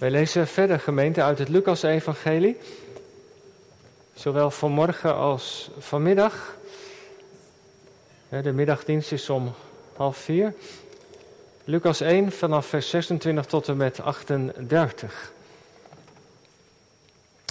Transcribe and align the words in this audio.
Wij 0.00 0.10
lezen 0.10 0.46
verder 0.46 0.80
gemeente 0.80 1.22
uit 1.22 1.38
het 1.38 1.48
Lucas-evangelie. 1.48 2.56
Zowel 4.14 4.50
vanmorgen 4.50 5.14
als 5.14 5.70
vanmiddag. 5.78 6.56
De 8.28 8.52
middagdienst 8.52 9.12
is 9.12 9.30
om 9.30 9.54
half 9.96 10.16
vier. 10.16 10.54
Lucas 11.64 12.00
1 12.00 12.32
vanaf 12.32 12.66
vers 12.66 12.90
26 12.90 13.44
tot 13.44 13.68
en 13.68 13.76
met 13.76 14.00
38. 14.00 15.32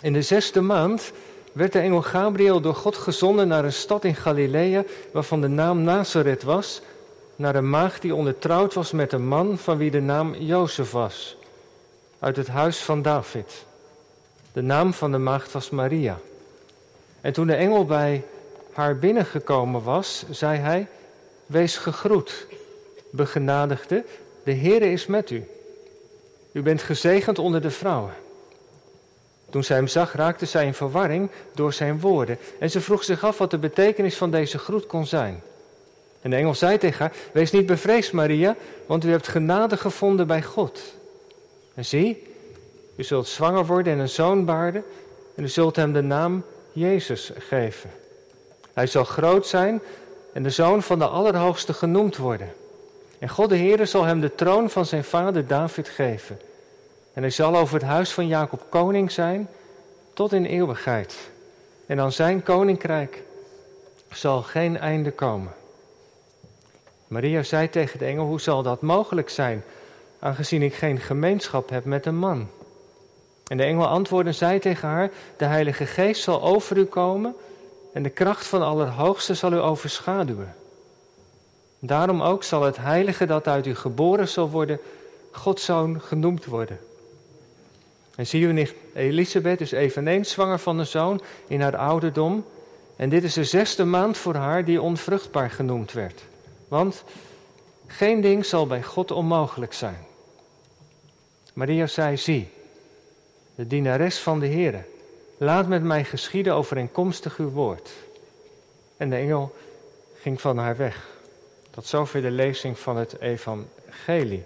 In 0.01 0.13
de 0.13 0.21
zesde 0.21 0.61
maand 0.61 1.11
werd 1.51 1.73
de 1.73 1.79
engel 1.79 2.01
Gabriel 2.01 2.61
door 2.61 2.75
God 2.75 2.97
gezonden 2.97 3.47
naar 3.47 3.65
een 3.65 3.73
stad 3.73 4.03
in 4.03 4.15
Galilea, 4.15 4.83
waarvan 5.11 5.41
de 5.41 5.47
naam 5.47 5.81
Nazareth 5.81 6.43
was, 6.43 6.81
naar 7.35 7.55
een 7.55 7.69
maagd 7.69 8.01
die 8.01 8.15
ondertrouwd 8.15 8.73
was 8.73 8.91
met 8.91 9.13
een 9.13 9.27
man 9.27 9.57
van 9.57 9.77
wie 9.77 9.91
de 9.91 10.01
naam 10.01 10.35
Jozef 10.35 10.91
was, 10.91 11.37
uit 12.19 12.35
het 12.35 12.47
huis 12.47 12.77
van 12.77 13.01
David. 13.01 13.65
De 14.53 14.61
naam 14.61 14.93
van 14.93 15.11
de 15.11 15.17
maagd 15.17 15.51
was 15.51 15.69
Maria. 15.69 16.17
En 17.21 17.33
toen 17.33 17.47
de 17.47 17.55
engel 17.55 17.85
bij 17.85 18.23
haar 18.73 18.97
binnengekomen 18.97 19.83
was, 19.83 20.25
zei 20.29 20.59
hij: 20.59 20.87
Wees 21.45 21.77
gegroet, 21.77 22.47
begenadigde, 23.11 24.03
de 24.43 24.53
Heere 24.53 24.91
is 24.91 25.05
met 25.05 25.29
u. 25.29 25.47
U 26.51 26.61
bent 26.61 26.81
gezegend 26.81 27.39
onder 27.39 27.61
de 27.61 27.71
vrouwen. 27.71 28.13
Toen 29.49 29.63
zij 29.63 29.75
hem 29.75 29.87
zag, 29.87 30.13
raakte 30.13 30.45
zij 30.45 30.65
in 30.65 30.73
verwarring 30.73 31.29
door 31.53 31.73
zijn 31.73 31.99
woorden. 31.99 32.37
En 32.59 32.71
ze 32.71 32.81
vroeg 32.81 33.03
zich 33.03 33.23
af 33.23 33.37
wat 33.37 33.51
de 33.51 33.57
betekenis 33.57 34.17
van 34.17 34.31
deze 34.31 34.57
groet 34.57 34.85
kon 34.85 35.05
zijn. 35.05 35.41
En 36.21 36.29
de 36.29 36.35
engel 36.35 36.55
zei 36.55 36.77
tegen 36.77 36.99
haar: 36.99 37.13
Wees 37.31 37.51
niet 37.51 37.65
bevreesd, 37.65 38.13
Maria, 38.13 38.55
want 38.85 39.05
u 39.05 39.09
hebt 39.09 39.27
genade 39.27 39.77
gevonden 39.77 40.27
bij 40.27 40.43
God. 40.43 40.81
En 41.79 41.85
zie, 41.85 42.23
u 42.95 43.03
zult 43.03 43.27
zwanger 43.27 43.65
worden 43.65 43.93
en 43.93 43.99
een 43.99 44.09
zoon 44.09 44.45
baarden, 44.45 44.83
en 45.35 45.43
u 45.43 45.47
zult 45.47 45.75
hem 45.75 45.93
de 45.93 46.01
naam 46.01 46.43
Jezus 46.71 47.31
geven. 47.37 47.89
Hij 48.73 48.87
zal 48.87 49.03
groot 49.03 49.47
zijn 49.47 49.81
en 50.33 50.43
de 50.43 50.49
zoon 50.49 50.83
van 50.83 50.99
de 50.99 51.07
Allerhoogste 51.07 51.73
genoemd 51.73 52.17
worden. 52.17 52.53
En 53.19 53.29
God 53.29 53.49
de 53.49 53.57
Heere 53.57 53.85
zal 53.85 54.03
hem 54.03 54.19
de 54.19 54.35
troon 54.35 54.69
van 54.69 54.85
zijn 54.85 55.03
vader 55.03 55.47
David 55.47 55.89
geven. 55.89 56.39
En 57.13 57.21
hij 57.21 57.31
zal 57.31 57.57
over 57.57 57.73
het 57.73 57.83
huis 57.83 58.13
van 58.13 58.27
Jacob 58.27 58.65
koning 58.69 59.11
zijn 59.11 59.49
tot 60.13 60.33
in 60.33 60.45
eeuwigheid. 60.45 61.29
En 61.85 61.99
aan 61.99 62.11
zijn 62.11 62.43
koninkrijk 62.43 63.23
zal 64.11 64.41
geen 64.41 64.77
einde 64.77 65.11
komen. 65.11 65.53
Maria 67.07 67.43
zei 67.43 67.69
tegen 67.69 67.99
de 67.99 68.05
engel: 68.05 68.25
Hoe 68.25 68.41
zal 68.41 68.63
dat 68.63 68.81
mogelijk 68.81 69.29
zijn, 69.29 69.63
aangezien 70.19 70.61
ik 70.61 70.73
geen 70.73 70.99
gemeenschap 70.99 71.69
heb 71.69 71.85
met 71.85 72.05
een 72.05 72.17
man? 72.17 72.47
En 73.47 73.57
de 73.57 73.63
engel 73.63 73.87
antwoordde 73.87 74.29
en 74.29 74.35
zei 74.35 74.59
tegen 74.59 74.87
haar: 74.87 75.11
De 75.37 75.45
Heilige 75.45 75.85
Geest 75.85 76.23
zal 76.23 76.41
over 76.41 76.77
u 76.77 76.85
komen 76.85 77.35
en 77.93 78.03
de 78.03 78.09
kracht 78.09 78.47
van 78.47 78.61
Allerhoogste 78.61 79.33
zal 79.33 79.53
u 79.53 79.57
overschaduwen. 79.57 80.55
Daarom 81.79 82.21
ook 82.21 82.43
zal 82.43 82.63
het 82.63 82.77
heilige 82.77 83.25
dat 83.25 83.47
uit 83.47 83.65
u 83.65 83.75
geboren 83.75 84.27
zal 84.27 84.49
worden, 84.49 84.79
Godzoon 85.31 86.01
genoemd 86.01 86.45
worden. 86.45 86.79
En 88.15 88.27
zie 88.27 88.45
uw 88.45 88.53
nicht 88.53 88.73
Elisabeth 88.93 89.61
is 89.61 89.71
eveneens 89.71 90.31
zwanger 90.31 90.59
van 90.59 90.79
een 90.79 90.87
zoon 90.87 91.21
in 91.47 91.61
haar 91.61 91.77
ouderdom. 91.77 92.45
En 92.95 93.09
dit 93.09 93.23
is 93.23 93.33
de 93.33 93.43
zesde 93.43 93.85
maand 93.85 94.17
voor 94.17 94.35
haar 94.35 94.65
die 94.65 94.81
onvruchtbaar 94.81 95.49
genoemd 95.49 95.91
werd. 95.91 96.21
Want 96.67 97.03
geen 97.87 98.21
ding 98.21 98.45
zal 98.45 98.67
bij 98.67 98.83
God 98.83 99.11
onmogelijk 99.11 99.73
zijn. 99.73 100.07
Maria 101.59 101.87
zei, 101.87 102.17
zie, 102.17 102.49
de 103.55 103.67
dienares 103.67 104.17
van 104.17 104.39
de 104.39 104.47
Heere, 104.47 104.83
laat 105.37 105.67
met 105.67 105.83
mij 105.83 106.03
geschieden 106.03 106.53
overeenkomstig 106.53 107.37
uw 107.37 107.49
woord. 107.49 107.89
En 108.97 109.09
de 109.09 109.15
engel 109.15 109.55
ging 110.21 110.41
van 110.41 110.57
haar 110.57 110.77
weg. 110.77 111.07
Tot 111.69 111.85
zover 111.85 112.21
de 112.21 112.31
lezing 112.31 112.79
van 112.79 112.97
het 112.97 113.19
evangelie. 113.19 114.43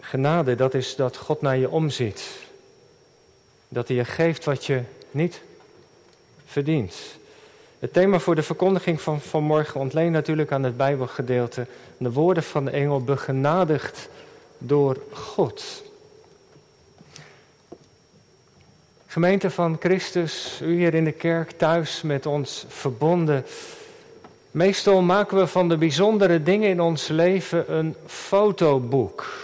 Genade, 0.00 0.54
dat 0.54 0.74
is 0.74 0.96
dat 0.96 1.16
God 1.16 1.40
naar 1.40 1.56
je 1.56 1.70
omziet. 1.70 2.38
Dat 3.68 3.88
hij 3.88 3.96
je 3.96 4.04
geeft 4.04 4.44
wat 4.44 4.64
je 4.64 4.82
niet 5.10 5.42
verdient. 6.46 6.96
Het 7.78 7.92
thema 7.92 8.18
voor 8.18 8.34
de 8.34 8.42
verkondiging 8.42 9.00
van 9.00 9.20
vanmorgen 9.20 9.80
ontleent 9.80 10.12
natuurlijk 10.12 10.52
aan 10.52 10.62
het 10.62 10.76
Bijbelgedeelte. 10.76 11.66
De 11.96 12.12
woorden 12.12 12.42
van 12.42 12.64
de 12.64 12.70
engel 12.70 13.04
begenadigd 13.04 14.08
door 14.66 14.96
God. 15.12 15.82
Gemeente 19.06 19.50
van 19.50 19.76
Christus, 19.80 20.60
u 20.62 20.76
hier 20.76 20.94
in 20.94 21.04
de 21.04 21.12
kerk 21.12 21.50
thuis 21.50 22.02
met 22.02 22.26
ons 22.26 22.64
verbonden. 22.68 23.44
Meestal 24.50 25.02
maken 25.02 25.38
we 25.38 25.46
van 25.46 25.68
de 25.68 25.76
bijzondere 25.76 26.42
dingen 26.42 26.68
in 26.68 26.80
ons 26.80 27.08
leven 27.08 27.74
een 27.74 27.96
fotoboek 28.06 29.42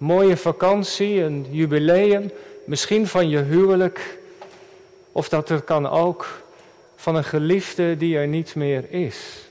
mooie 0.00 0.36
vakantie, 0.36 1.22
een 1.22 1.46
jubileum, 1.50 2.30
misschien 2.64 3.06
van 3.06 3.28
je 3.28 3.38
huwelijk. 3.38 4.18
Of 5.12 5.28
dat 5.28 5.50
er 5.50 5.60
kan 5.60 5.88
ook 5.88 6.42
van 6.96 7.16
een 7.16 7.24
geliefde 7.24 7.96
die 7.96 8.16
er 8.16 8.26
niet 8.26 8.54
meer 8.54 8.90
is. 8.90 9.48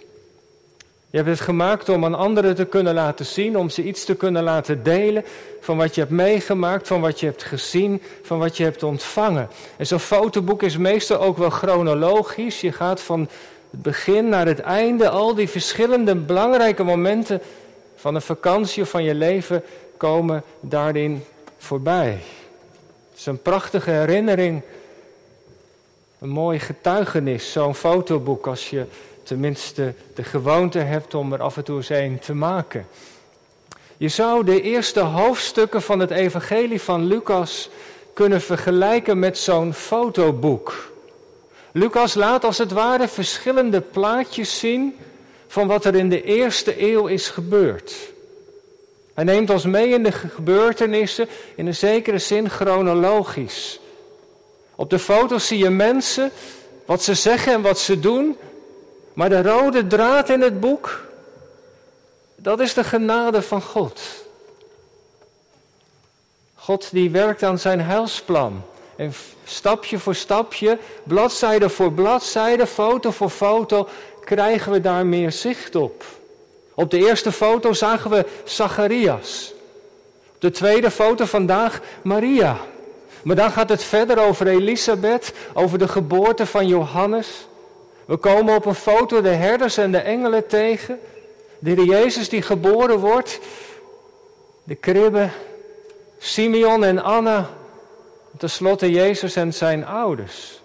Je 1.11 1.17
hebt 1.17 1.29
het 1.29 1.39
gemaakt 1.39 1.89
om 1.89 2.05
aan 2.05 2.15
anderen 2.15 2.55
te 2.55 2.65
kunnen 2.65 2.93
laten 2.93 3.25
zien, 3.25 3.57
om 3.57 3.69
ze 3.69 3.83
iets 3.83 4.05
te 4.05 4.15
kunnen 4.15 4.43
laten 4.43 4.83
delen 4.83 5.23
van 5.59 5.77
wat 5.77 5.95
je 5.95 6.01
hebt 6.01 6.13
meegemaakt, 6.13 6.87
van 6.87 7.01
wat 7.01 7.19
je 7.19 7.25
hebt 7.25 7.43
gezien, 7.43 8.01
van 8.21 8.39
wat 8.39 8.57
je 8.57 8.63
hebt 8.63 8.83
ontvangen. 8.83 9.49
En 9.77 9.87
zo'n 9.87 9.99
fotoboek 9.99 10.63
is 10.63 10.77
meestal 10.77 11.19
ook 11.19 11.37
wel 11.37 11.49
chronologisch. 11.49 12.61
Je 12.61 12.71
gaat 12.71 13.01
van 13.01 13.29
het 13.71 13.81
begin 13.81 14.29
naar 14.29 14.45
het 14.45 14.59
einde, 14.59 15.09
al 15.09 15.35
die 15.35 15.49
verschillende 15.49 16.15
belangrijke 16.15 16.83
momenten 16.83 17.41
van 17.95 18.15
een 18.15 18.21
vakantie 18.21 18.83
of 18.83 18.89
van 18.89 19.03
je 19.03 19.15
leven 19.15 19.63
komen 19.97 20.43
daarin 20.59 21.23
voorbij. 21.57 22.21
Het 23.09 23.19
is 23.19 23.25
een 23.25 23.41
prachtige 23.41 23.91
herinnering, 23.91 24.61
een 26.19 26.29
mooi 26.29 26.59
getuigenis, 26.59 27.51
zo'n 27.51 27.75
fotoboek, 27.75 28.47
als 28.47 28.69
je 28.69 28.85
tenminste 29.29 29.93
de 30.15 30.23
gewoonte 30.23 30.79
hebt 30.79 31.13
om 31.13 31.33
er 31.33 31.41
af 31.41 31.57
en 31.57 31.63
toe 31.63 31.77
eens 31.77 31.89
een 31.89 32.19
te 32.19 32.33
maken. 32.33 32.87
Je 33.97 34.07
zou 34.07 34.43
de 34.43 34.61
eerste 34.61 34.99
hoofdstukken 34.99 35.81
van 35.81 35.99
het 35.99 36.11
Evangelie 36.11 36.81
van 36.81 37.05
Lucas 37.05 37.69
kunnen 38.13 38.41
vergelijken 38.41 39.19
met 39.19 39.37
zo'n 39.37 39.73
fotoboek. 39.73 40.91
Lucas 41.71 42.13
laat 42.13 42.43
als 42.43 42.57
het 42.57 42.71
ware 42.71 43.07
verschillende 43.07 43.81
plaatjes 43.81 44.59
zien 44.59 44.95
van 45.47 45.67
wat 45.67 45.85
er 45.85 45.95
in 45.95 46.09
de 46.09 46.23
eerste 46.23 46.91
eeuw 46.91 47.07
is 47.07 47.29
gebeurd. 47.29 47.95
Hij 49.13 49.23
neemt 49.23 49.49
ons 49.49 49.65
mee 49.65 49.89
in 49.89 50.03
de 50.03 50.11
gebeurtenissen 50.11 51.27
in 51.55 51.67
een 51.67 51.75
zekere 51.75 52.19
zin 52.19 52.49
chronologisch. 52.49 53.79
Op 54.75 54.89
de 54.89 54.99
foto's 54.99 55.47
zie 55.47 55.57
je 55.57 55.69
mensen, 55.69 56.31
wat 56.85 57.03
ze 57.03 57.13
zeggen 57.13 57.53
en 57.53 57.61
wat 57.61 57.79
ze 57.79 57.99
doen. 57.99 58.37
Maar 59.13 59.29
de 59.29 59.41
rode 59.41 59.87
draad 59.87 60.29
in 60.29 60.41
het 60.41 60.59
boek, 60.59 61.05
dat 62.35 62.59
is 62.59 62.73
de 62.73 62.83
genade 62.83 63.41
van 63.41 63.61
God. 63.61 64.01
God 66.55 66.91
die 66.91 67.09
werkt 67.09 67.43
aan 67.43 67.59
zijn 67.59 67.81
heilsplan. 67.81 68.63
En 68.95 69.13
stapje 69.43 69.99
voor 69.99 70.15
stapje, 70.15 70.77
bladzijde 71.03 71.69
voor 71.69 71.91
bladzijde, 71.91 72.67
foto 72.67 73.11
voor 73.11 73.29
foto, 73.29 73.87
krijgen 74.23 74.71
we 74.71 74.81
daar 74.81 75.05
meer 75.05 75.31
zicht 75.31 75.75
op. 75.75 76.03
Op 76.73 76.91
de 76.91 76.97
eerste 76.97 77.31
foto 77.31 77.73
zagen 77.73 78.09
we 78.09 78.25
Zacharias. 78.43 79.53
Op 80.33 80.41
de 80.41 80.51
tweede 80.51 80.91
foto 80.91 81.25
vandaag 81.25 81.81
Maria. 82.01 82.57
Maar 83.23 83.35
dan 83.35 83.51
gaat 83.51 83.69
het 83.69 83.83
verder 83.83 84.19
over 84.19 84.47
Elisabeth, 84.47 85.33
over 85.53 85.77
de 85.77 85.87
geboorte 85.87 86.45
van 86.45 86.67
Johannes. 86.67 87.47
We 88.09 88.17
komen 88.17 88.55
op 88.55 88.65
een 88.65 88.75
foto 88.75 89.21
de 89.21 89.29
herders 89.29 89.77
en 89.77 89.91
de 89.91 89.97
engelen 89.97 90.47
tegen. 90.47 90.99
De 91.59 91.85
Jezus 91.85 92.29
die 92.29 92.41
geboren 92.41 92.99
wordt. 92.99 93.39
De 94.63 94.75
kribbe, 94.75 95.29
Simeon 96.17 96.83
en 96.83 97.03
Anna. 97.03 97.49
Ten 98.37 98.49
slotte 98.49 98.91
Jezus 98.91 99.35
en 99.35 99.53
zijn 99.53 99.85
ouders. 99.85 100.61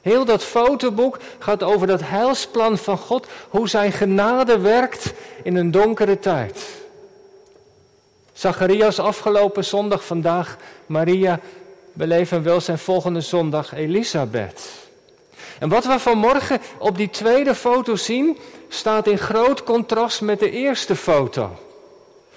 Heel 0.00 0.24
dat 0.24 0.42
fotoboek 0.44 1.18
gaat 1.38 1.62
over 1.62 1.86
dat 1.86 2.00
heilsplan 2.04 2.78
van 2.78 2.98
God, 2.98 3.26
hoe 3.48 3.68
zijn 3.68 3.92
genade 3.92 4.58
werkt 4.58 5.12
in 5.42 5.56
een 5.56 5.70
donkere 5.70 6.18
tijd. 6.18 6.66
Zacharias 8.32 8.98
afgelopen 8.98 9.64
zondag, 9.64 10.04
vandaag 10.04 10.56
Maria, 10.86 11.40
beleven 11.92 12.42
wel 12.42 12.60
zijn 12.60 12.78
volgende 12.78 13.20
zondag 13.20 13.74
Elisabeth. 13.74 14.83
En 15.58 15.68
wat 15.68 15.84
we 15.84 15.98
vanmorgen 15.98 16.60
op 16.78 16.96
die 16.96 17.10
tweede 17.10 17.54
foto 17.54 17.96
zien, 17.96 18.38
staat 18.68 19.06
in 19.06 19.18
groot 19.18 19.64
contrast 19.64 20.20
met 20.20 20.38
de 20.38 20.50
eerste 20.50 20.96
foto. 20.96 21.50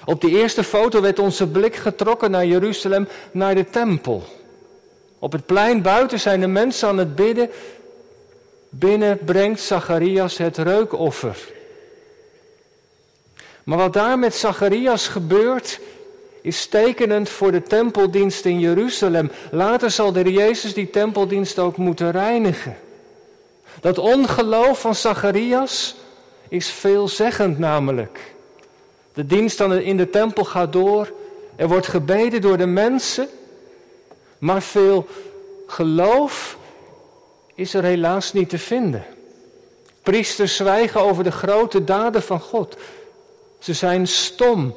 Op 0.06 0.22
die 0.22 0.38
eerste 0.38 0.64
foto 0.64 1.02
werd 1.02 1.20
onze 1.20 1.48
blik 1.48 1.76
getrokken 1.76 2.32
naar 2.32 2.46
Jeruzalem, 2.46 3.08
naar 3.32 3.56
de 3.56 3.70
tempel. 3.70 4.24
Op 5.20 5.32
het 5.32 5.46
plein 5.46 5.82
buiten 5.82 6.20
zijn 6.20 6.40
de 6.40 6.48
mensen 6.48 6.88
aan 6.88 6.98
het 6.98 7.16
bidden. 7.16 7.50
Binnen 8.70 9.20
brengt 9.26 9.62
Zacharias 9.62 10.38
het 10.38 10.58
reukoffer. 10.58 11.38
Maar 13.64 13.78
wat 13.78 13.94
daar 13.94 14.20
met 14.20 14.36
Zacharias 14.36 15.08
gebeurt, 15.08 15.80
is 16.42 16.66
tekenend 16.66 17.30
voor 17.30 17.52
de 17.52 17.64
tempeldienst 17.64 18.46
in 18.46 18.60
Jeruzalem. 18.60 19.32
Later 19.52 19.92
zal 19.92 20.12
de 20.12 20.32
Jezus 20.32 20.74
die 20.74 20.90
tempeldienst 20.90 21.60
ook 21.60 21.78
moeten 21.78 22.12
reinigen. 22.12 22.78
Dat 23.80 23.98
ongeloof 23.98 24.82
van 24.82 24.96
Zacharias 24.96 25.96
is 26.50 26.70
veelzeggend 26.70 27.60
namelijk. 27.60 28.36
De 29.14 29.26
dienst 29.26 29.60
in 29.60 29.98
de 29.98 30.10
tempel 30.10 30.44
gaat 30.44 30.74
door. 30.74 31.12
Er 31.56 31.68
wordt 31.68 31.88
gebeden 31.88 32.42
door 32.42 32.58
de 32.58 32.66
mensen. 32.66 33.28
Maar 34.38 34.62
veel 34.62 35.08
geloof 35.68 36.58
is 37.56 37.74
er 37.74 37.84
helaas 37.84 38.34
niet 38.34 38.50
te 38.50 38.58
vinden. 38.58 39.06
Priesters 40.04 40.56
zwijgen 40.56 41.02
over 41.02 41.24
de 41.24 41.32
grote 41.32 41.84
daden 41.84 42.24
van 42.24 42.40
God. 42.40 42.78
Ze 43.60 43.74
zijn 43.74 44.08
stom. 44.08 44.76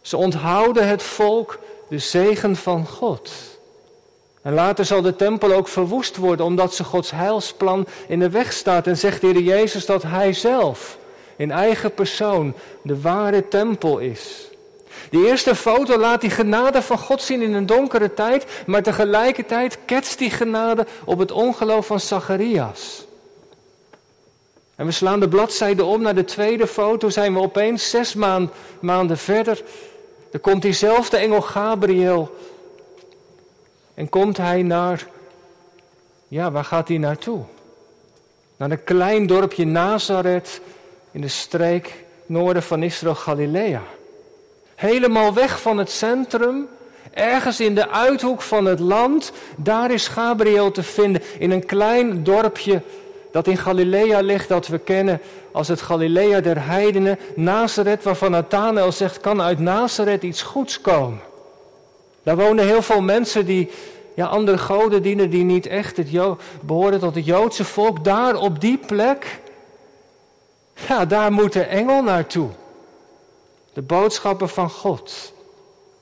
Ze 0.00 0.16
onthouden 0.16 0.88
het 0.88 1.02
volk 1.02 1.58
de 1.88 1.98
zegen 1.98 2.56
van 2.56 2.86
God. 2.86 3.30
En 4.42 4.52
later 4.52 4.84
zal 4.84 5.02
de 5.02 5.16
tempel 5.16 5.52
ook 5.52 5.68
verwoest 5.68 6.16
worden 6.16 6.46
omdat 6.46 6.74
ze 6.74 6.84
Gods 6.84 7.10
heilsplan 7.10 7.86
in 8.08 8.18
de 8.18 8.30
weg 8.30 8.52
staat. 8.52 8.86
En 8.86 8.96
zegt 8.96 9.20
de 9.20 9.26
Heer 9.26 9.40
Jezus 9.40 9.86
dat 9.86 10.02
Hij 10.02 10.32
zelf 10.32 10.98
in 11.36 11.50
eigen 11.50 11.94
persoon 11.94 12.54
de 12.82 13.00
ware 13.00 13.48
tempel 13.48 13.98
is. 13.98 14.48
De 15.10 15.26
eerste 15.26 15.54
foto 15.54 15.98
laat 15.98 16.20
die 16.20 16.30
genade 16.30 16.82
van 16.82 16.98
God 16.98 17.22
zien 17.22 17.42
in 17.42 17.52
een 17.52 17.66
donkere 17.66 18.14
tijd, 18.14 18.46
maar 18.66 18.82
tegelijkertijd 18.82 19.78
ketst 19.84 20.18
die 20.18 20.30
genade 20.30 20.86
op 21.04 21.18
het 21.18 21.32
ongeloof 21.32 21.86
van 21.86 22.00
Zacharias. 22.00 23.06
En 24.74 24.86
we 24.86 24.92
slaan 24.92 25.20
de 25.20 25.28
bladzijde 25.28 25.84
om 25.84 26.02
naar 26.02 26.14
de 26.14 26.24
tweede 26.24 26.66
foto, 26.66 27.08
zijn 27.08 27.34
we 27.34 27.40
opeens 27.40 27.90
zes 27.90 28.14
maanden 28.80 29.18
verder. 29.18 29.62
Er 30.32 30.38
komt 30.38 30.62
diezelfde 30.62 31.16
engel 31.16 31.40
Gabriel. 31.40 32.36
En 33.98 34.08
komt 34.08 34.36
hij 34.36 34.62
naar, 34.62 35.06
ja, 36.28 36.50
waar 36.50 36.64
gaat 36.64 36.88
hij 36.88 36.98
naartoe? 36.98 37.40
Naar 38.56 38.70
een 38.70 38.84
klein 38.84 39.26
dorpje 39.26 39.64
Nazareth 39.64 40.60
in 41.10 41.20
de 41.20 41.28
streek 41.28 42.04
noorden 42.26 42.62
van 42.62 42.82
Israël, 42.82 43.14
Galilea. 43.14 43.82
Helemaal 44.74 45.34
weg 45.34 45.60
van 45.60 45.78
het 45.78 45.90
centrum, 45.90 46.68
ergens 47.10 47.60
in 47.60 47.74
de 47.74 47.88
uithoek 47.90 48.42
van 48.42 48.64
het 48.64 48.80
land, 48.80 49.32
daar 49.56 49.90
is 49.90 50.08
Gabriel 50.08 50.70
te 50.70 50.82
vinden 50.82 51.22
in 51.38 51.50
een 51.50 51.66
klein 51.66 52.24
dorpje 52.24 52.82
dat 53.32 53.46
in 53.46 53.56
Galilea 53.56 54.20
ligt, 54.20 54.48
dat 54.48 54.66
we 54.66 54.78
kennen 54.78 55.20
als 55.52 55.68
het 55.68 55.80
Galilea 55.80 56.40
der 56.40 56.66
heidenen, 56.66 57.18
Nazareth, 57.34 58.02
waarvan 58.02 58.30
Nathanael 58.30 58.92
zegt, 58.92 59.20
kan 59.20 59.42
uit 59.42 59.58
Nazareth 59.58 60.22
iets 60.22 60.42
goeds 60.42 60.80
komen. 60.80 61.27
Daar 62.28 62.36
wonen 62.36 62.66
heel 62.66 62.82
veel 62.82 63.00
mensen 63.00 63.46
die 63.46 63.70
ja, 64.14 64.26
andere 64.26 64.58
goden 64.58 65.02
dienen, 65.02 65.30
die 65.30 65.44
niet 65.44 65.66
echt 65.66 65.96
het 65.96 66.10
behoren 66.60 67.00
tot 67.00 67.14
het 67.14 67.24
Joodse 67.24 67.64
volk. 67.64 68.04
Daar 68.04 68.36
op 68.36 68.60
die 68.60 68.78
plek, 68.78 69.40
ja, 70.88 71.04
daar 71.04 71.32
moet 71.32 71.52
de 71.52 71.62
engel 71.62 72.02
naartoe. 72.02 72.48
De 73.72 73.82
boodschappen 73.82 74.48
van 74.48 74.70
God. 74.70 75.32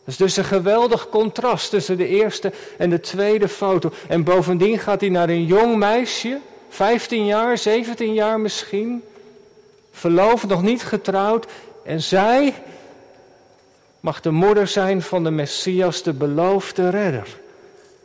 Dat 0.05 0.15
is 0.15 0.17
dus 0.17 0.37
een 0.37 0.45
geweldig 0.45 1.09
contrast 1.09 1.71
tussen 1.71 1.97
de 1.97 2.07
eerste 2.07 2.53
en 2.79 2.91
de 2.91 3.01
tweede 3.01 3.49
foto. 3.49 3.91
En 4.09 4.25
bovendien 4.25 4.79
gaat 4.79 5.01
hij 5.01 5.11
naar 5.11 5.29
een 5.29 5.45
jong 5.45 5.77
meisje, 5.77 6.39
15 6.69 7.27
jaar, 7.27 7.59
17 7.59 8.15
jaar 8.15 8.41
misschien, 8.41 9.03
verloofd, 9.91 10.47
nog 10.47 10.63
niet 10.63 10.83
getrouwd. 10.83 11.47
En 11.85 12.03
zij 12.03 12.55
mag 14.07 14.21
de 14.21 14.31
moeder 14.31 14.67
zijn 14.67 15.03
van 15.03 15.25
de 15.25 15.31
Messias, 15.31 16.03
de 16.03 16.13
beloofde 16.13 16.89
redder. 16.91 17.39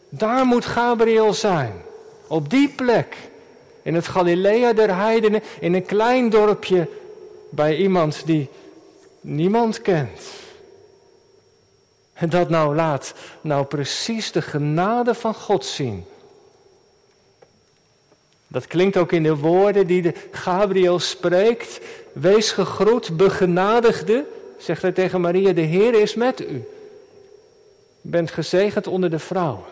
Daar 0.09 0.45
moet 0.45 0.65
Gabriel 0.65 1.33
zijn, 1.33 1.73
op 2.27 2.49
die 2.49 2.69
plek, 2.69 3.15
in 3.81 3.95
het 3.95 4.07
Galilea 4.07 4.73
der 4.73 4.95
heidenen, 4.95 5.43
in 5.59 5.73
een 5.73 5.85
klein 5.85 6.29
dorpje, 6.29 6.87
bij 7.49 7.75
iemand 7.75 8.25
die 8.25 8.49
niemand 9.19 9.81
kent. 9.81 10.21
En 12.13 12.29
dat 12.29 12.49
nou 12.49 12.75
laat 12.75 13.13
nou 13.41 13.65
precies 13.65 14.31
de 14.31 14.41
genade 14.41 15.13
van 15.13 15.33
God 15.33 15.65
zien. 15.65 16.05
Dat 18.47 18.67
klinkt 18.67 18.97
ook 18.97 19.11
in 19.11 19.23
de 19.23 19.35
woorden 19.35 19.87
die 19.87 20.01
de 20.01 20.13
Gabriel 20.31 20.99
spreekt. 20.99 21.79
Wees 22.13 22.51
gegroet, 22.51 23.17
begenadigde, 23.17 24.25
zegt 24.61 24.81
hij 24.81 24.91
tegen 24.91 25.21
Maria, 25.21 25.53
de 25.53 25.61
Heer 25.61 25.93
is 25.93 26.15
met 26.15 26.41
u. 26.41 26.45
U 28.01 28.09
bent 28.09 28.31
gezegend 28.31 28.87
onder 28.87 29.09
de 29.09 29.19
vrouwen. 29.19 29.65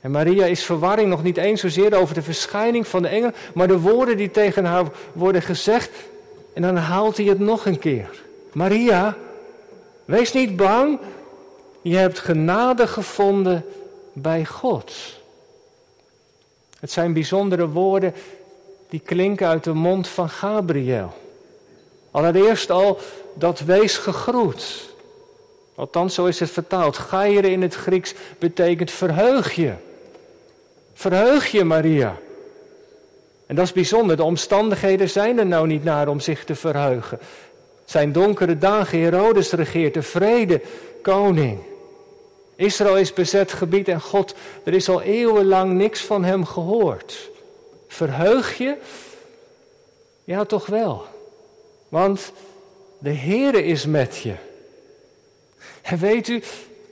En 0.00 0.10
Maria 0.10 0.44
is 0.44 0.64
verwarring 0.64 1.08
nog 1.08 1.22
niet 1.22 1.36
eens 1.36 1.60
zozeer 1.60 1.94
over 1.94 2.14
de 2.14 2.22
verschijning 2.22 2.86
van 2.86 3.02
de 3.02 3.08
engel, 3.08 3.30
maar 3.54 3.68
de 3.68 3.80
woorden 3.80 4.16
die 4.16 4.30
tegen 4.30 4.64
haar 4.64 4.84
worden 5.12 5.42
gezegd. 5.42 5.90
En 6.52 6.62
dan 6.62 6.76
haalt 6.76 7.16
hij 7.16 7.26
het 7.26 7.38
nog 7.38 7.66
een 7.66 7.78
keer. 7.78 8.22
Maria, 8.52 9.16
wees 10.04 10.32
niet 10.32 10.56
bang. 10.56 10.98
Je 11.82 11.96
hebt 11.96 12.18
genade 12.18 12.86
gevonden 12.86 13.64
bij 14.12 14.44
God. 14.44 14.92
Het 16.80 16.90
zijn 16.90 17.12
bijzondere 17.12 17.68
woorden 17.68 18.14
die 18.88 19.00
klinken 19.00 19.46
uit 19.46 19.64
de 19.64 19.72
mond 19.72 20.08
van 20.08 20.28
Gabriel. 20.28 21.14
Allereerst 22.10 22.70
al 22.70 22.98
dat 23.38 23.60
wees 23.60 23.96
gegroet. 23.96 24.94
Althans, 25.74 26.14
zo 26.14 26.24
is 26.24 26.40
het 26.40 26.50
vertaald. 26.50 26.96
Gaire 26.98 27.50
in 27.50 27.62
het 27.62 27.74
Grieks 27.74 28.14
betekent 28.38 28.90
verheug 28.90 29.52
je. 29.52 29.72
Verheug 30.94 31.46
je, 31.46 31.64
Maria. 31.64 32.16
En 33.46 33.54
dat 33.56 33.64
is 33.64 33.72
bijzonder. 33.72 34.16
De 34.16 34.22
omstandigheden 34.22 35.08
zijn 35.08 35.38
er 35.38 35.46
nou 35.46 35.66
niet 35.66 35.84
naar 35.84 36.08
om 36.08 36.20
zich 36.20 36.44
te 36.44 36.54
verheugen. 36.54 37.18
Het 37.80 37.90
zijn 37.90 38.12
donkere 38.12 38.58
dagen. 38.58 39.00
Herodes 39.00 39.50
regeert 39.50 39.94
de 39.94 40.02
vrede, 40.02 40.60
koning. 41.02 41.58
Israël 42.56 42.96
is 42.98 43.12
bezet 43.12 43.52
gebied 43.52 43.88
en 43.88 44.00
God, 44.00 44.34
er 44.64 44.74
is 44.74 44.88
al 44.88 45.02
eeuwenlang 45.02 45.72
niks 45.72 46.00
van 46.00 46.24
hem 46.24 46.44
gehoord. 46.44 47.30
Verheug 47.88 48.58
je? 48.58 48.76
Ja, 50.24 50.44
toch 50.44 50.66
wel. 50.66 51.04
Want 51.88 52.32
de 52.98 53.14
Heere 53.14 53.64
is 53.64 53.86
met 53.86 54.16
je. 54.16 54.34
En 55.82 55.98
weet 55.98 56.28
u, 56.28 56.42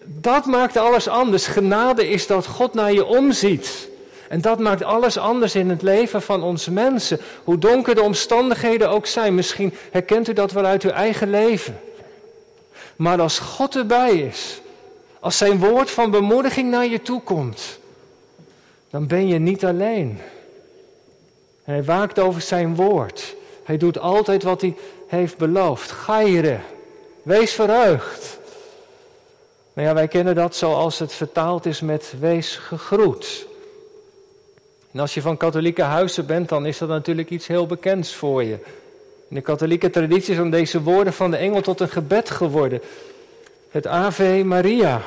dat 0.05 0.47
maakt 0.47 0.77
alles 0.77 1.09
anders. 1.09 1.47
Genade 1.47 2.09
is 2.09 2.27
dat 2.27 2.47
God 2.47 2.75
naar 2.75 2.93
je 2.93 3.05
omziet. 3.05 3.89
En 4.29 4.41
dat 4.41 4.59
maakt 4.59 4.83
alles 4.83 5.19
anders 5.19 5.55
in 5.55 5.71
het 5.71 5.83
leven 5.83 6.23
van 6.23 6.43
onze 6.43 6.71
mensen. 6.71 7.21
Hoe 7.45 7.59
donker 7.59 7.95
de 7.95 8.03
omstandigheden 8.03 8.91
ook 8.91 9.07
zijn. 9.07 9.35
Misschien 9.35 9.75
herkent 9.91 10.29
u 10.29 10.33
dat 10.33 10.53
wel 10.53 10.65
uit 10.65 10.83
uw 10.83 10.91
eigen 10.91 11.31
leven. 11.31 11.81
Maar 12.97 13.21
als 13.21 13.39
God 13.39 13.77
erbij 13.77 14.19
is, 14.19 14.61
als 15.21 15.39
zijn 15.39 15.59
woord 15.59 15.91
van 15.91 16.11
bemoediging 16.11 16.71
naar 16.71 16.87
je 16.87 17.03
toe 17.03 17.21
komt, 17.23 17.79
dan 18.91 19.07
ben 19.07 19.29
je 19.29 19.39
niet 19.39 19.65
alleen. 19.65 20.19
hij 21.65 21.85
waakt 21.85 22.19
over 22.19 22.41
zijn 22.41 22.75
woord. 22.75 23.35
Hij 23.65 23.77
doet 23.77 23.99
altijd 23.99 24.43
wat 24.43 24.61
hij 24.61 24.77
heeft 25.15 25.37
beloofd. 25.37 25.91
Geire, 25.91 26.59
wees 27.23 27.53
verheugd. 27.53 28.39
Nou 29.73 29.89
ja, 29.89 29.95
wij 29.95 30.09
kennen 30.09 30.35
dat 30.35 30.57
zoals 30.57 30.99
het 30.99 31.13
vertaald 31.13 31.67
is 31.67 31.81
met 31.81 32.15
wees 32.21 32.57
gegroet. 32.57 33.47
En 34.93 35.01
als 35.01 35.15
je 35.15 35.21
van 35.21 35.37
katholieke 35.37 35.83
huizen 35.83 36.27
bent, 36.27 36.49
dan 36.49 36.67
is 36.67 36.79
dat 36.79 36.89
natuurlijk 36.89 37.31
iets 37.31 37.47
heel 37.47 37.67
bekends 37.67 38.15
voor 38.15 38.45
je. 38.45 38.59
In 39.29 39.37
de 39.37 39.41
katholieke 39.41 39.91
traditie 39.91 40.35
zijn 40.35 40.51
deze 40.51 40.83
woorden 40.83 41.13
van 41.13 41.31
de 41.31 41.37
engel 41.37 41.61
tot 41.61 41.81
een 41.81 41.89
gebed 41.89 42.31
geworden. 42.31 42.81
Het 43.71 43.87
Ave 43.87 44.43
Maria. 44.45 45.03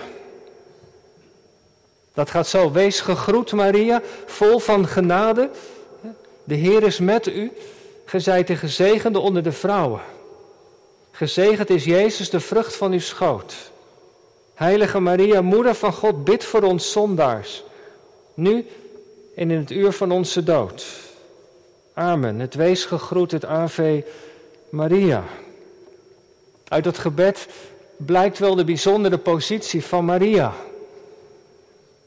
Dat 2.14 2.30
gaat 2.30 2.48
zo. 2.48 2.72
Wees 2.72 3.02
gegroet 3.02 3.52
Maria, 3.52 4.02
vol 4.26 4.60
van 4.60 4.88
genade. 4.88 5.50
De 6.44 6.56
Heer 6.56 6.84
is 6.84 7.00
met 7.00 7.28
u. 7.28 7.52
Ge 8.10 8.20
zijt 8.20 8.48
de 8.48 8.56
gezegende 8.56 9.20
onder 9.20 9.44
de 9.44 9.52
vrouwen. 9.52 10.02
Gezegend 11.12 11.70
is 11.70 11.84
Jezus, 11.84 12.30
de 12.30 12.40
vrucht 12.40 12.76
van 12.76 12.92
uw 12.92 13.00
schoot. 13.00 13.72
Heilige 14.54 15.00
Maria, 15.00 15.42
moeder 15.42 15.76
van 15.76 15.94
God, 15.94 16.24
bid 16.24 16.44
voor 16.44 16.62
ons 16.62 16.92
zondaars. 16.92 17.64
Nu 18.34 18.66
en 19.36 19.52
in 19.52 19.58
het 19.58 19.72
uur 19.72 19.92
van 19.92 20.12
onze 20.12 20.44
dood. 20.44 20.86
Amen. 21.94 22.40
Het 22.40 22.54
wees 22.54 22.86
gegroet, 22.86 23.32
het 23.32 23.46
Ave 23.46 24.06
Maria. 24.70 25.24
Uit 26.68 26.84
dat 26.84 26.98
gebed 26.98 27.48
blijkt 27.98 28.40
wel 28.40 28.56
de 28.56 28.64
bijzondere 28.64 29.18
positie 29.18 29.84
van 29.84 30.06
Maria. 30.06 30.54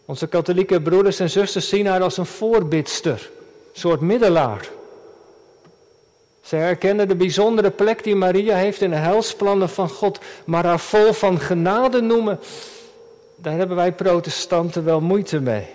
Onze 0.05 0.27
katholieke 0.27 0.81
broeders 0.81 1.21
en 1.21 1.31
zusters 1.31 1.69
zien 1.69 1.87
haar 1.87 2.03
als 2.03 2.17
een 2.17 2.27
voorbidster, 2.27 3.31
een 3.73 3.81
soort 3.81 4.01
middelaar. 4.01 4.69
Zij 6.51 6.59
herkennen 6.59 7.09
de 7.09 7.15
bijzondere 7.15 7.71
plek 7.71 8.05
die 8.05 8.15
Maria 8.15 8.57
heeft 8.57 8.81
in 8.81 8.91
de 8.91 8.97
helsplannen 8.97 9.69
van 9.69 9.89
God, 9.89 10.19
maar 10.45 10.65
haar 10.65 10.81
vol 10.81 11.13
van 11.13 11.41
genade 11.41 12.01
noemen, 12.01 12.41
daar 13.37 13.57
hebben 13.57 13.77
wij 13.77 13.93
protestanten 13.93 14.85
wel 14.85 15.01
moeite 15.01 15.41
mee. 15.41 15.67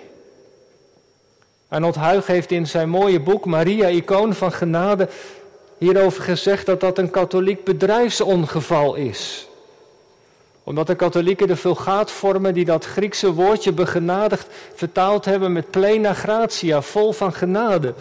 Arnold 1.68 1.96
Huig 1.96 2.28
heeft 2.28 2.52
in 2.52 2.68
zijn 2.68 2.90
mooie 2.90 3.20
boek 3.20 3.46
Maria, 3.46 3.88
icoon 3.88 4.34
van 4.34 4.52
genade, 4.52 5.10
hierover 5.78 6.24
gezegd 6.24 6.66
dat 6.66 6.80
dat 6.80 6.98
een 6.98 7.10
katholiek 7.10 7.64
bedrijfsongeval 7.64 8.96
is. 8.96 9.48
Omdat 10.64 10.88
de 10.88 10.96
katholieken 10.96 11.48
de 11.48 11.56
vulgaatvormen 11.56 12.54
die 12.54 12.66
dat 12.66 12.86
Griekse 12.86 13.34
woordje 13.34 13.72
begenadigd 13.72 14.48
vertaald 14.74 15.26
hebben 15.26 15.54
met 15.54 15.72
plena 15.72 16.14
gratia, 16.14 16.82
vol 16.82 17.12
van 17.12 17.34
genade. 17.34 17.94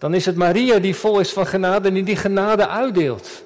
Dan 0.00 0.14
is 0.14 0.26
het 0.26 0.36
Maria 0.36 0.78
die 0.78 0.96
vol 0.96 1.20
is 1.20 1.32
van 1.32 1.46
genade 1.46 1.88
en 1.88 1.94
die 1.94 2.02
die 2.02 2.16
genade 2.16 2.68
uitdeelt. 2.68 3.42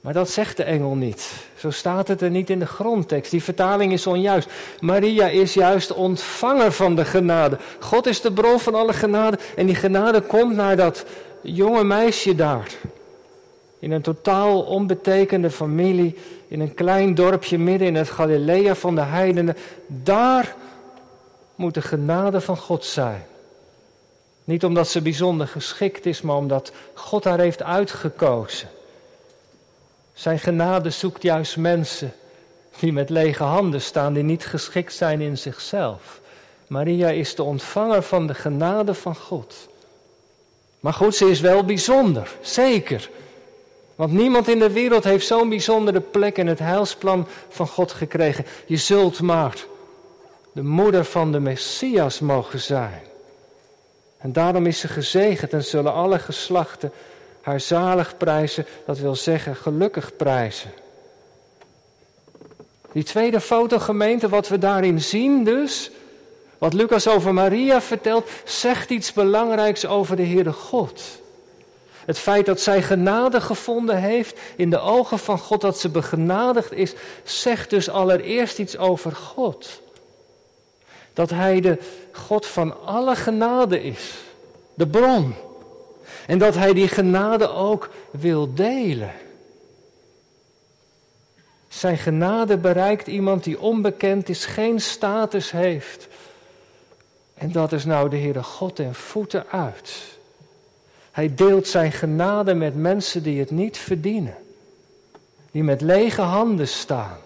Maar 0.00 0.12
dat 0.12 0.30
zegt 0.30 0.56
de 0.56 0.62
engel 0.62 0.94
niet. 0.94 1.32
Zo 1.56 1.70
staat 1.70 2.08
het 2.08 2.20
er 2.20 2.30
niet 2.30 2.50
in 2.50 2.58
de 2.58 2.66
grondtekst. 2.66 3.30
Die 3.30 3.42
vertaling 3.42 3.92
is 3.92 4.06
onjuist. 4.06 4.48
Maria 4.80 5.28
is 5.28 5.54
juist 5.54 5.92
ontvanger 5.92 6.72
van 6.72 6.96
de 6.96 7.04
genade. 7.04 7.58
God 7.80 8.06
is 8.06 8.20
de 8.20 8.32
bron 8.32 8.60
van 8.60 8.74
alle 8.74 8.92
genade. 8.92 9.38
En 9.56 9.66
die 9.66 9.74
genade 9.74 10.20
komt 10.20 10.54
naar 10.54 10.76
dat 10.76 11.04
jonge 11.40 11.84
meisje 11.84 12.34
daar. 12.34 12.70
In 13.78 13.92
een 13.92 14.02
totaal 14.02 14.62
onbetekende 14.62 15.50
familie. 15.50 16.18
In 16.48 16.60
een 16.60 16.74
klein 16.74 17.14
dorpje 17.14 17.58
midden 17.58 17.88
in 17.88 17.94
het 17.94 18.10
Galilea 18.10 18.74
van 18.74 18.94
de 18.94 19.00
heidenen. 19.00 19.56
Daar 19.86 20.54
moet 21.54 21.74
de 21.74 21.82
genade 21.82 22.40
van 22.40 22.56
God 22.56 22.84
zijn. 22.84 23.24
Niet 24.44 24.64
omdat 24.64 24.88
ze 24.88 25.02
bijzonder 25.02 25.48
geschikt 25.48 26.06
is, 26.06 26.20
maar 26.20 26.36
omdat 26.36 26.72
God 26.94 27.24
haar 27.24 27.38
heeft 27.38 27.62
uitgekozen. 27.62 28.68
Zijn 30.12 30.38
genade 30.38 30.90
zoekt 30.90 31.22
juist 31.22 31.56
mensen 31.56 32.12
die 32.78 32.92
met 32.92 33.10
lege 33.10 33.42
handen 33.42 33.80
staan, 33.80 34.12
die 34.12 34.22
niet 34.22 34.46
geschikt 34.46 34.94
zijn 34.94 35.20
in 35.20 35.38
zichzelf. 35.38 36.20
Maria 36.66 37.08
is 37.08 37.34
de 37.34 37.42
ontvanger 37.42 38.02
van 38.02 38.26
de 38.26 38.34
genade 38.34 38.94
van 38.94 39.16
God. 39.16 39.68
Maar 40.80 40.92
goed, 40.92 41.14
ze 41.14 41.30
is 41.30 41.40
wel 41.40 41.64
bijzonder, 41.64 42.36
zeker. 42.40 43.10
Want 43.94 44.12
niemand 44.12 44.48
in 44.48 44.58
de 44.58 44.70
wereld 44.70 45.04
heeft 45.04 45.26
zo'n 45.26 45.48
bijzondere 45.48 46.00
plek 46.00 46.38
in 46.38 46.46
het 46.46 46.58
heilsplan 46.58 47.26
van 47.48 47.68
God 47.68 47.92
gekregen. 47.92 48.46
Je 48.66 48.76
zult 48.76 49.20
maar 49.20 49.64
de 50.52 50.62
moeder 50.62 51.04
van 51.04 51.32
de 51.32 51.40
Messias 51.40 52.20
mogen 52.20 52.60
zijn. 52.60 53.02
En 54.24 54.32
daarom 54.32 54.66
is 54.66 54.78
ze 54.78 54.88
gezegend 54.88 55.52
en 55.52 55.64
zullen 55.64 55.92
alle 55.92 56.18
geslachten 56.18 56.92
haar 57.40 57.60
zalig 57.60 58.16
prijzen, 58.16 58.66
dat 58.86 58.98
wil 58.98 59.14
zeggen 59.14 59.56
gelukkig 59.56 60.16
prijzen. 60.16 60.70
Die 62.92 63.02
tweede 63.02 63.40
fotogemeente, 63.40 64.28
wat 64.28 64.48
we 64.48 64.58
daarin 64.58 65.00
zien 65.00 65.44
dus, 65.44 65.90
wat 66.58 66.72
Lucas 66.72 67.08
over 67.08 67.34
Maria 67.34 67.80
vertelt, 67.80 68.28
zegt 68.44 68.90
iets 68.90 69.12
belangrijks 69.12 69.86
over 69.86 70.16
de 70.16 70.26
Heere 70.26 70.52
God. 70.52 71.02
Het 72.04 72.18
feit 72.18 72.46
dat 72.46 72.60
zij 72.60 72.82
genade 72.82 73.40
gevonden 73.40 73.96
heeft 73.96 74.38
in 74.56 74.70
de 74.70 74.78
ogen 74.80 75.18
van 75.18 75.38
God, 75.38 75.60
dat 75.60 75.78
ze 75.78 75.88
begenadigd 75.88 76.72
is, 76.72 76.94
zegt 77.22 77.70
dus 77.70 77.88
allereerst 77.88 78.58
iets 78.58 78.76
over 78.76 79.12
God. 79.12 79.82
Dat 81.14 81.30
Hij 81.30 81.60
de 81.60 81.78
God 82.12 82.46
van 82.46 82.84
alle 82.84 83.16
genade 83.16 83.82
is, 83.82 84.14
de 84.74 84.86
bron. 84.86 85.34
En 86.26 86.38
dat 86.38 86.54
Hij 86.54 86.72
die 86.72 86.88
genade 86.88 87.48
ook 87.48 87.90
wil 88.10 88.54
delen. 88.54 89.12
Zijn 91.68 91.98
genade 91.98 92.56
bereikt 92.56 93.06
iemand 93.06 93.44
die 93.44 93.60
onbekend 93.60 94.28
is, 94.28 94.44
geen 94.44 94.80
status 94.80 95.50
heeft. 95.50 96.08
En 97.34 97.52
dat 97.52 97.72
is 97.72 97.84
nou 97.84 98.08
de 98.08 98.16
Heere 98.16 98.42
God 98.42 98.78
en 98.78 98.94
voeten 98.94 99.44
uit. 99.50 100.02
Hij 101.10 101.34
deelt 101.34 101.66
zijn 101.66 101.92
genade 101.92 102.54
met 102.54 102.76
mensen 102.76 103.22
die 103.22 103.40
het 103.40 103.50
niet 103.50 103.78
verdienen. 103.78 104.36
Die 105.50 105.64
met 105.64 105.80
lege 105.80 106.20
handen 106.20 106.68
staan. 106.68 107.18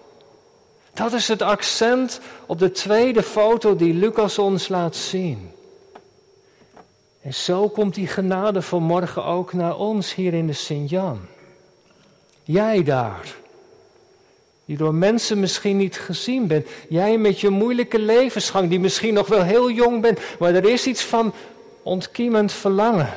Dat 0.99 1.13
is 1.13 1.29
het 1.29 1.43
accent 1.43 2.21
op 2.47 2.59
de 2.59 2.71
tweede 2.71 3.23
foto 3.23 3.77
die 3.77 3.95
Lucas 3.95 4.39
ons 4.39 4.69
laat 4.69 4.97
zien. 4.97 5.51
En 7.21 7.35
zo 7.35 7.69
komt 7.69 7.95
die 7.95 8.07
genade 8.07 8.63
vanmorgen 8.63 9.25
ook 9.25 9.53
naar 9.53 9.77
ons 9.77 10.15
hier 10.15 10.35
in 10.35 10.47
de 10.47 10.53
Sint-Jan. 10.53 11.21
Jij 12.43 12.83
daar, 12.83 13.35
die 14.65 14.77
door 14.77 14.95
mensen 14.95 15.41
misschien 15.41 15.77
niet 15.77 15.99
gezien 15.99 16.47
bent. 16.47 16.67
Jij 16.89 17.19
met 17.19 17.41
je 17.41 17.49
moeilijke 17.49 17.99
levensgang, 17.99 18.69
die 18.69 18.81
misschien 18.81 19.15
nog 19.15 19.27
wel 19.27 19.43
heel 19.43 19.71
jong 19.71 20.03
bent, 20.03 20.21
maar 20.39 20.55
er 20.55 20.69
is 20.69 20.87
iets 20.87 21.03
van 21.03 21.33
ontkiemend 21.83 22.53
verlangen. 22.53 23.15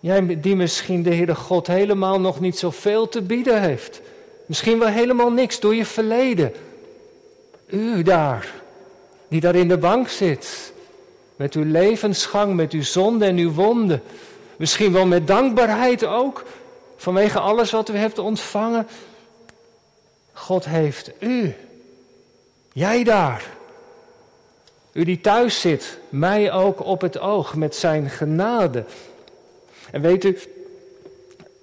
Jij 0.00 0.40
die 0.40 0.56
misschien 0.56 1.02
de 1.02 1.14
Heere 1.14 1.34
God 1.34 1.66
helemaal 1.66 2.20
nog 2.20 2.40
niet 2.40 2.58
zoveel 2.58 3.08
te 3.08 3.22
bieden 3.22 3.62
heeft. 3.62 4.00
Misschien 4.48 4.78
wel 4.78 4.88
helemaal 4.88 5.30
niks 5.30 5.60
door 5.60 5.74
je 5.74 5.84
verleden. 5.84 6.52
U 7.66 8.02
daar, 8.02 8.52
die 9.28 9.40
daar 9.40 9.54
in 9.54 9.68
de 9.68 9.78
bank 9.78 10.08
zit 10.08 10.72
met 11.36 11.54
uw 11.54 11.64
levensgang, 11.64 12.54
met 12.54 12.72
uw 12.72 12.82
zonde 12.82 13.24
en 13.24 13.36
uw 13.36 13.52
wonden. 13.52 14.02
Misschien 14.56 14.92
wel 14.92 15.06
met 15.06 15.26
dankbaarheid 15.26 16.04
ook, 16.04 16.44
vanwege 16.96 17.38
alles 17.38 17.70
wat 17.70 17.88
u 17.88 17.96
hebt 17.96 18.18
ontvangen. 18.18 18.86
God 20.32 20.64
heeft 20.64 21.10
u. 21.18 21.54
Jij 22.72 23.04
daar. 23.04 23.44
U 24.92 25.04
die 25.04 25.20
thuis 25.20 25.60
zit, 25.60 25.98
mij 26.08 26.52
ook 26.52 26.84
op 26.84 27.00
het 27.00 27.18
oog 27.18 27.54
met 27.54 27.74
zijn 27.74 28.10
genade. 28.10 28.84
En 29.90 30.00
weet 30.00 30.24
u, 30.24 30.38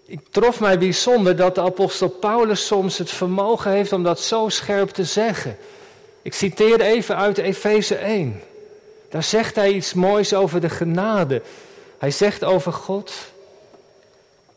ik 0.06 0.20
trof 0.30 0.60
mij 0.60 0.78
bijzonder 0.78 1.36
dat 1.36 1.56
de 1.56 1.62
apostel 1.62 2.10
Paulus 2.10 2.66
soms 2.66 2.98
het 2.98 3.12
vermogen 3.12 3.72
heeft 3.72 3.94
om 3.94 4.04
dat 4.04 4.20
zo 4.20 4.50
scherp 4.50 4.90
te 4.90 5.04
zeggen. 5.04 5.58
Ik 6.22 6.34
citeer 6.34 6.82
even 6.82 7.18
uit 7.18 7.38
Efeze 7.38 7.96
1. 7.96 8.42
Daar 9.10 9.24
zegt 9.24 9.56
hij 9.56 9.72
iets 9.72 9.94
moois 9.94 10.34
over 10.34 10.62
de 10.62 10.70
genade. 10.70 11.42
Hij 11.98 12.12
zegt 12.12 12.44
over 12.44 12.74
God. 12.74 13.14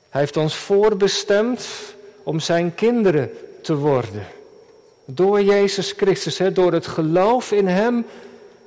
Hij 0.09 0.21
heeft 0.21 0.37
ons 0.37 0.57
voorbestemd 0.57 1.69
om 2.23 2.41
zijn 2.41 2.75
kinderen 2.75 3.31
te 3.63 3.77
worden. 3.77 4.27
Door 5.05 5.43
Jezus 5.43 5.93
Christus, 5.97 6.39
hè, 6.39 6.53
door 6.53 6.73
het 6.73 6.87
geloof 6.87 7.53
in 7.53 7.67
Hem, 7.67 8.07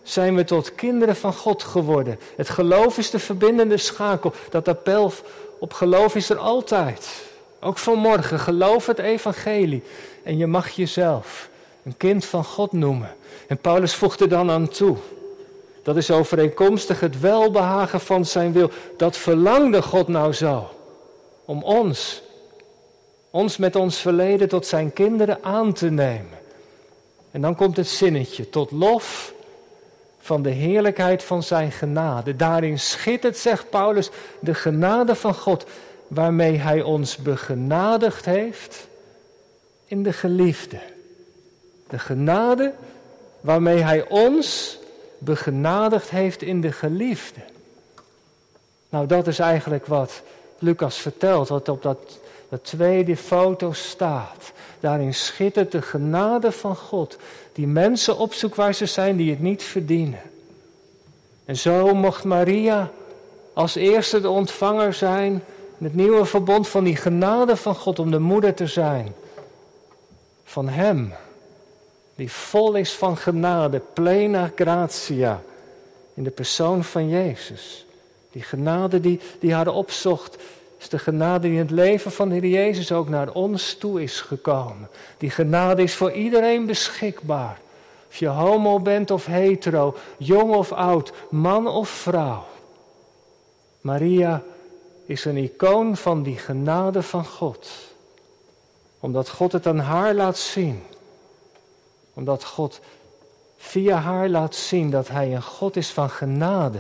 zijn 0.04 0.36
we 0.36 0.44
tot 0.44 0.76
kinderen 0.76 1.16
van 1.16 1.34
God 1.34 1.64
geworden. 1.64 2.20
Het 2.36 2.50
geloof 2.50 2.98
is 2.98 3.10
de 3.10 3.20
verbindende 3.20 3.78
schakel. 3.78 4.34
Dat 4.50 4.68
appel 4.68 5.14
op 5.62 5.74
geloof 5.74 6.16
is 6.16 6.30
er 6.30 6.38
altijd. 6.38 7.24
Ook 7.60 7.78
vanmorgen, 7.78 8.40
geloof 8.40 8.86
het 8.86 9.00
evangelie. 9.00 9.84
En 10.24 10.38
je 10.38 10.48
mag 10.48 10.70
jezelf 10.70 11.50
een 11.84 11.98
kind 11.98 12.26
van 12.26 12.44
God 12.44 12.72
noemen. 12.72 13.16
En 13.48 13.58
Paulus 13.58 13.96
voegt 13.96 14.20
er 14.20 14.30
dan 14.30 14.52
aan 14.52 14.68
toe. 14.68 14.98
Dat 15.84 15.98
is 15.98 16.12
overeenkomstig 16.12 17.00
het 17.00 17.20
welbehagen 17.20 18.00
van 18.00 18.26
zijn 18.26 18.52
wil. 18.52 18.70
Dat 18.98 19.18
verlangde 19.18 19.82
God 19.82 20.08
nou 20.08 20.34
zo. 20.34 20.70
Om 21.46 21.64
ons, 21.64 22.22
ons 23.30 23.58
met 23.58 23.76
ons 23.76 23.98
verleden 23.98 24.48
tot 24.48 24.66
zijn 24.66 24.94
kinderen 24.94 25.44
aan 25.44 25.74
te 25.74 25.90
nemen. 25.90 26.40
En 27.32 27.42
dan 27.42 27.56
komt 27.56 27.78
het 27.78 27.88
zinnetje, 27.88 28.50
tot 28.50 28.72
lof 28.72 29.34
van 30.22 30.42
de 30.42 30.50
heerlijkheid 30.50 31.24
van 31.24 31.44
zijn 31.44 31.72
genade. 31.72 32.36
Daarin 32.36 32.80
schittert, 32.80 33.38
zegt 33.38 33.70
Paulus, 33.70 34.10
de 34.40 34.54
genade 34.54 35.16
van 35.16 35.34
God, 35.34 35.66
waarmee 36.08 36.58
hij 36.58 36.82
ons 36.82 37.18
begenadigd 37.18 38.26
heeft 38.26 38.88
in 39.86 40.04
de 40.04 40.14
geliefde. 40.14 40.80
De 41.88 42.00
genade 42.00 42.74
waarmee 43.42 43.82
hij 43.82 44.08
ons 44.08 44.80
begenadigd 45.18 46.10
heeft 46.10 46.42
in 46.42 46.62
de 46.62 46.72
geliefde. 46.72 47.40
Nou, 48.90 49.08
dat 49.08 49.28
is 49.28 49.40
eigenlijk 49.40 49.86
wat 49.86 50.22
Lucas 50.60 50.98
vertelt, 50.98 51.48
wat 51.48 51.70
op 51.70 51.82
dat, 51.82 52.20
dat 52.52 52.64
tweede 52.64 53.18
foto 53.18 53.72
staat. 53.72 54.52
Daarin 54.80 55.14
schittert 55.14 55.72
de 55.72 55.82
genade 55.82 56.52
van 56.52 56.76
God, 56.76 57.18
die 57.54 57.68
mensen 57.68 58.18
opzoekt 58.18 58.56
waar 58.56 58.74
ze 58.74 58.86
zijn 58.86 59.16
die 59.16 59.30
het 59.30 59.40
niet 59.40 59.64
verdienen. 59.64 60.22
En 61.46 61.58
zo 61.58 61.94
mocht 61.94 62.24
Maria 62.24 62.92
als 63.54 63.76
eerste 63.76 64.22
de 64.22 64.30
ontvanger 64.30 64.94
zijn 64.94 65.32
in 65.78 65.86
het 65.86 65.96
nieuwe 65.96 66.26
verbond 66.26 66.68
van 66.68 66.84
die 66.84 66.96
genade 66.96 67.56
van 67.56 67.76
God 67.76 68.00
om 68.00 68.12
de 68.12 68.20
moeder 68.20 68.54
te 68.54 68.68
zijn. 68.68 69.14
Van 70.44 70.70
Hem, 70.70 71.14
die 72.16 72.32
vol 72.32 72.76
is 72.76 72.94
van 72.94 73.18
genade, 73.18 73.82
plena 73.94 74.52
gratia, 74.56 75.42
in 76.14 76.24
de 76.24 76.30
persoon 76.30 76.84
van 76.84 77.10
Jezus. 77.10 77.86
Die 78.32 78.44
genade 78.44 79.00
die, 79.00 79.20
die 79.40 79.54
haar 79.54 79.68
opzocht, 79.68 80.38
is 80.82 80.90
de 80.90 81.00
genade 81.00 81.40
die 81.40 81.52
in 81.52 81.58
het 81.58 81.72
leven 81.72 82.12
van 82.12 82.30
de 82.30 82.36
Heer 82.36 82.50
Jezus 82.50 82.92
ook 82.92 83.10
naar 83.10 83.32
ons 83.32 83.74
toe 83.74 84.02
is 84.02 84.22
gekomen. 84.22 84.90
Die 85.18 85.30
genade 85.30 85.84
is 85.84 85.96
voor 85.96 86.12
iedereen 86.12 86.66
beschikbaar. 86.66 87.60
Of 88.10 88.16
je 88.16 88.28
homo 88.28 88.80
bent 88.80 89.12
of 89.12 89.26
hetero, 89.26 89.96
jong 90.18 90.56
of 90.56 90.72
oud, 90.72 91.14
man 91.30 91.68
of 91.68 91.90
vrouw. 91.90 92.46
Maria 93.82 94.44
is 95.06 95.26
een 95.26 95.38
icoon 95.38 95.98
van 95.98 96.24
die 96.24 96.38
genade 96.38 97.02
van 97.02 97.26
God. 97.26 97.70
Omdat 99.00 99.30
God 99.30 99.52
het 99.52 99.68
aan 99.68 99.80
haar 99.80 100.14
laat 100.14 100.38
zien. 100.38 100.84
Omdat 102.14 102.44
God 102.44 102.80
via 103.58 103.98
haar 103.98 104.30
laat 104.30 104.56
zien 104.56 104.90
dat 104.90 105.08
Hij 105.08 105.36
een 105.36 105.44
God 105.44 105.76
is 105.76 105.90
van 105.90 106.10
genade. 106.10 106.80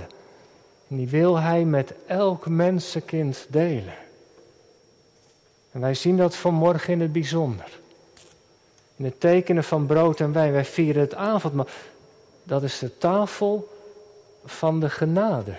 En 0.91 0.97
die 0.97 1.07
wil 1.07 1.39
Hij 1.39 1.63
met 1.63 1.93
elk 2.05 2.47
mensenkind 2.47 3.45
delen. 3.49 3.93
En 5.71 5.81
wij 5.81 5.93
zien 5.93 6.17
dat 6.17 6.35
vanmorgen 6.35 6.93
in 6.93 7.01
het 7.01 7.11
bijzonder. 7.11 7.79
In 8.95 9.05
het 9.05 9.19
tekenen 9.19 9.63
van 9.63 9.85
brood 9.85 10.19
en 10.19 10.33
wijn. 10.33 10.51
Wij 10.51 10.65
vieren 10.65 11.01
het 11.01 11.15
avondmaal. 11.15 11.67
Dat 12.43 12.63
is 12.63 12.79
de 12.79 12.97
tafel 12.97 13.69
van 14.45 14.79
de 14.79 14.89
genade. 14.89 15.53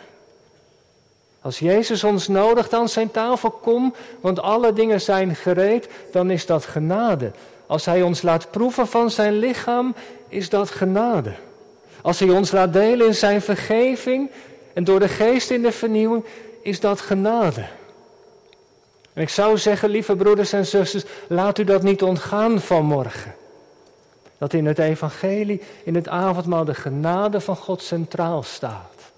Als 1.41 1.59
Jezus 1.59 2.05
ons 2.05 2.29
nodigt 2.29 2.75
aan 2.75 2.89
zijn 2.89 3.11
tafel, 3.11 3.51
kom, 3.51 3.95
want 4.21 4.41
alle 4.41 4.73
dingen 4.73 5.01
zijn 5.01 5.35
gereed, 5.35 5.89
dan 6.11 6.31
is 6.31 6.47
dat 6.47 6.65
genade. 6.65 7.31
Als 7.67 7.85
Hij 7.85 8.03
ons 8.03 8.23
laat 8.23 8.51
proeven 8.51 8.87
van 8.87 9.11
zijn 9.11 9.39
lichaam, 9.39 9.95
is 10.29 10.49
dat 10.49 10.71
genade. 10.71 11.35
Als 12.03 12.19
Hij 12.19 12.31
ons 12.31 12.51
laat 12.51 12.73
delen 12.73 13.07
in 13.07 13.15
zijn 13.15 13.43
vergeving 13.43 14.31
en 14.75 14.85
door 14.85 15.01
de 15.01 15.09
geest 15.09 15.51
in 15.51 15.63
de 15.63 15.73
vernieuwing, 15.73 16.25
is 16.63 16.81
dat 16.81 17.01
genade. 17.01 17.67
En 19.13 19.23
ik 19.23 19.29
zou 19.29 19.59
zeggen, 19.59 19.89
lieve 19.89 20.17
broeders 20.17 20.53
en 20.53 20.67
zusters, 20.67 21.05
laat 21.29 21.59
u 21.59 21.65
dat 21.65 21.83
niet 21.83 22.03
ontgaan 22.03 22.61
vanmorgen. 22.61 23.35
Dat 24.39 24.53
in 24.53 24.67
het 24.67 24.79
evangelie, 24.79 25.63
in 25.85 25.95
het 25.95 26.09
avondmaal, 26.09 26.65
de 26.65 26.75
genade 26.75 27.41
van 27.41 27.57
God 27.57 27.83
centraal 27.83 28.43
staat. 28.43 29.13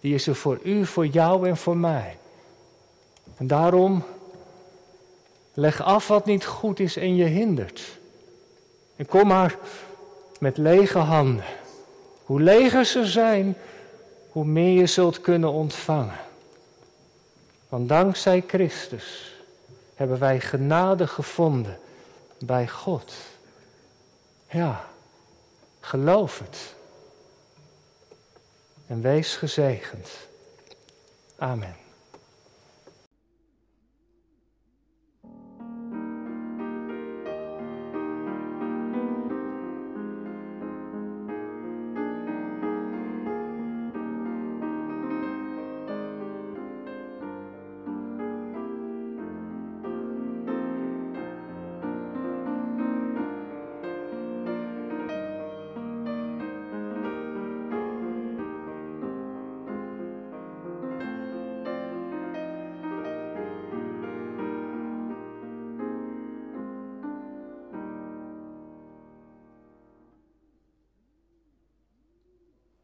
Die 0.00 0.14
is 0.14 0.26
er 0.26 0.34
voor 0.34 0.58
u, 0.62 0.86
voor 0.86 1.06
jou 1.06 1.48
en 1.48 1.56
voor 1.56 1.76
mij. 1.76 2.16
En 3.36 3.46
daarom 3.46 4.04
leg 5.54 5.82
af 5.82 6.08
wat 6.08 6.26
niet 6.26 6.44
goed 6.44 6.80
is 6.80 6.96
en 6.96 7.16
je 7.16 7.24
hindert. 7.24 7.98
En 8.96 9.06
kom 9.06 9.26
maar 9.26 9.56
met 10.40 10.56
lege 10.56 10.98
handen. 10.98 11.44
Hoe 12.24 12.40
leger 12.40 12.84
ze 12.84 13.06
zijn, 13.06 13.56
hoe 14.38 14.46
meer 14.46 14.78
je 14.78 14.86
zult 14.86 15.20
kunnen 15.20 15.52
ontvangen. 15.52 16.18
Want 17.68 17.88
dankzij 17.88 18.44
Christus 18.46 19.34
hebben 19.94 20.18
wij 20.18 20.40
genade 20.40 21.06
gevonden 21.06 21.78
bij 22.38 22.68
God. 22.68 23.12
Ja, 24.50 24.84
geloof 25.80 26.38
het. 26.38 26.74
En 28.86 29.00
wees 29.00 29.36
gezegend. 29.36 30.10
Amen. 31.38 31.76